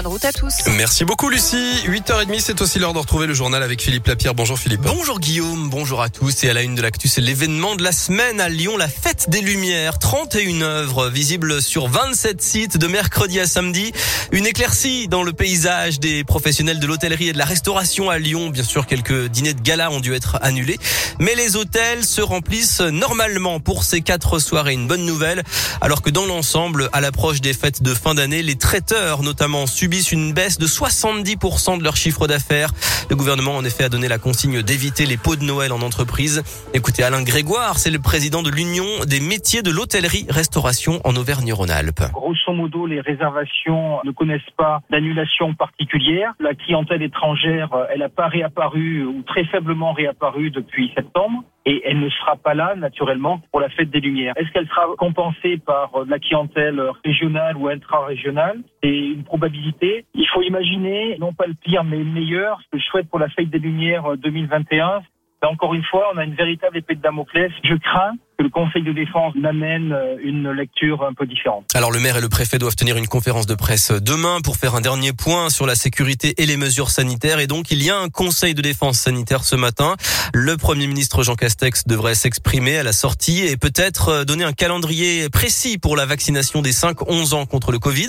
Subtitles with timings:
[0.00, 0.54] Bonne route à tous.
[0.76, 1.82] Merci beaucoup Lucie.
[1.84, 4.32] 8h30, c'est aussi l'heure de retrouver le journal avec Philippe Lapierre.
[4.32, 4.82] Bonjour Philippe.
[4.82, 6.44] Bonjour Guillaume, bonjour à tous.
[6.44, 9.28] Et à la une de l'actu, c'est l'événement de la semaine à Lyon, la fête
[9.28, 9.98] des Lumières.
[9.98, 13.90] 31 œuvres visibles sur 27 sites de mercredi à samedi.
[14.30, 18.50] Une éclaircie dans le paysage des professionnels de l'hôtellerie et de la restauration à Lyon.
[18.50, 20.78] Bien sûr, quelques dîners de gala ont dû être annulés.
[21.18, 24.74] Mais les hôtels se remplissent normalement pour ces quatre soirées.
[24.74, 25.42] Une bonne nouvelle.
[25.80, 30.12] Alors que dans l'ensemble, à l'approche des fêtes de fin d'année, les traiteurs notamment subissent
[30.12, 32.68] une baisse de 70% de leur chiffre d'affaires.
[33.08, 36.42] Le gouvernement en effet a donné la consigne d'éviter les pots de Noël en entreprise.
[36.74, 42.02] Écoutez Alain Grégoire, c'est le président de l'Union des métiers de l'hôtellerie-restauration en Auvergne-Rhône-Alpes.
[42.12, 46.34] Grosso modo, les réservations ne connaissent pas d'annulation particulière.
[46.38, 52.00] La clientèle étrangère, elle n'a pas réapparu ou très faiblement réapparu depuis septembre et elle
[52.00, 54.34] ne sera pas là naturellement pour la fête des Lumières.
[54.36, 58.60] Est-ce qu'elle sera compensée par la clientèle régionale ou intra-régionale?
[58.82, 60.06] C'est une probabilité.
[60.14, 62.60] Il faut imaginer, non pas le pire, mais le meilleur.
[62.62, 65.02] Ce que je souhaite pour la fête des Lumières 2021,
[65.46, 67.52] encore une fois, on a une véritable épée de Damoclès.
[67.62, 71.64] Je crains que le Conseil de défense n'amène euh, une lecture un peu différente.
[71.74, 74.76] Alors le maire et le préfet doivent tenir une conférence de presse demain pour faire
[74.76, 77.40] un dernier point sur la sécurité et les mesures sanitaires.
[77.40, 79.96] Et donc il y a un Conseil de défense sanitaire ce matin.
[80.32, 84.52] Le Premier ministre Jean Castex devrait s'exprimer à la sortie et peut-être euh, donner un
[84.52, 88.08] calendrier précis pour la vaccination des 5-11 ans contre le Covid.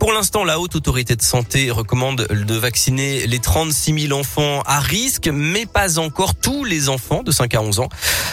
[0.00, 4.80] Pour l'instant, la Haute Autorité de Santé recommande de vacciner les 36 000 enfants à
[4.80, 7.88] risque, mais pas encore tous les enfants de 5 à 11 ans.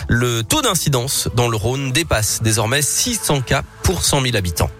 [0.07, 4.71] Le taux d'incidence dans le Rhône dépasse désormais 600 cas pour 100 000 habitants.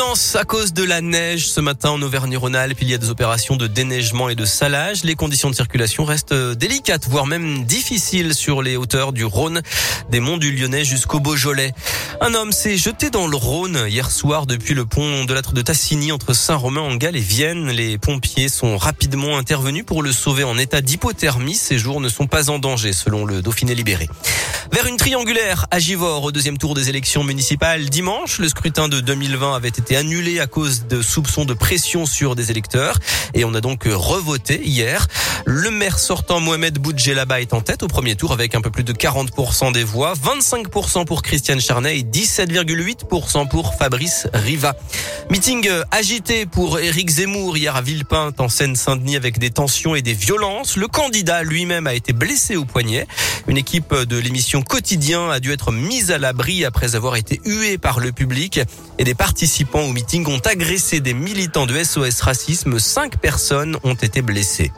[0.00, 2.78] Prudence à cause de la neige ce matin en Auvergne-Rhône-Alpes.
[2.80, 5.04] Il y a des opérations de déneigement et de salage.
[5.04, 9.60] Les conditions de circulation restent délicates, voire même difficiles sur les hauteurs du Rhône,
[10.08, 11.74] des monts du Lyonnais jusqu'au Beaujolais.
[12.22, 15.60] Un homme s'est jeté dans le Rhône hier soir depuis le pont de l'âtre de
[15.60, 17.68] Tassigny entre Saint-Romain-en-Galles et Vienne.
[17.68, 21.54] Les pompiers sont rapidement intervenus pour le sauver en état d'hypothermie.
[21.54, 24.08] Ses jours ne sont pas en danger selon le Dauphiné libéré.
[24.72, 28.38] Vers une triangulaire à Givors au deuxième tour des élections municipales dimanche.
[28.38, 32.50] Le scrutin de 2020 avait été annulé à cause de soupçons de pression sur des
[32.50, 32.98] électeurs
[33.34, 35.06] et on a donc revoté hier.
[35.52, 38.84] Le maire sortant Mohamed Boudjelaba est en tête au premier tour avec un peu plus
[38.84, 44.76] de 40% des voix, 25% pour Christiane Charnet et 17,8% pour Fabrice Riva.
[45.28, 50.12] Meeting agité pour Éric Zemmour hier à Villepinte en Seine-Saint-Denis avec des tensions et des
[50.12, 50.76] violences.
[50.76, 53.08] Le candidat lui-même a été blessé au poignet.
[53.48, 57.76] Une équipe de l'émission Quotidien a dû être mise à l'abri après avoir été huée
[57.76, 58.60] par le public
[58.98, 62.78] et des participants au meeting ont agressé des militants de SOS Racisme.
[62.78, 64.70] Cinq personnes ont été blessées.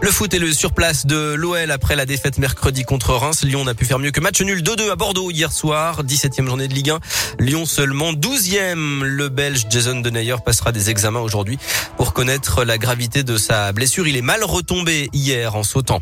[0.00, 3.42] Le foot est le surplace de l'OL après la défaite mercredi contre Reims.
[3.42, 6.04] Lyon n'a pu faire mieux que match nul 2-2 à Bordeaux hier soir.
[6.04, 7.00] 17e journée de Ligue 1.
[7.40, 9.02] Lyon seulement 12e.
[9.02, 11.58] Le Belge Jason Denayer passera des examens aujourd'hui
[11.96, 14.06] pour connaître la gravité de sa blessure.
[14.06, 16.00] Il est mal retombé hier en sautant.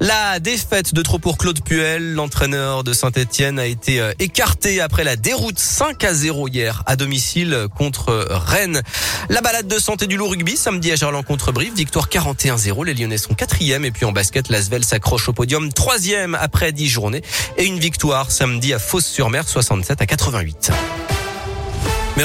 [0.00, 5.04] La défaite de trop pour Claude Puel, l'entraîneur de Saint-Etienne, a été euh, écarté après
[5.04, 8.82] la déroute 5 à 0 hier à domicile contre Rennes.
[9.30, 12.84] La balade de santé du loup rugby samedi à Gerland contre Brive, victoire 41-0.
[12.84, 16.88] Les Lyonnais sont quatrième et puis en basket, l'Asvel s'accroche au podium troisième après 10
[16.88, 17.22] journées
[17.56, 20.72] et une victoire samedi à Fos-sur-Mer 67 à 88.